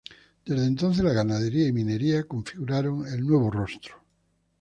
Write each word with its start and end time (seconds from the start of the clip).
Desde 0.47 0.65
entonces 0.65 1.03
la 1.03 1.13
ganadería 1.13 1.67
y 1.67 1.71
minería 1.71 2.23
configuraron 2.23 3.05
el 3.05 3.23
nuevo 3.23 3.51
rostro. 3.51 4.01